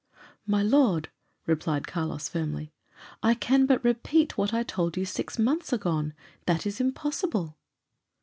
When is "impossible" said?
6.81-7.55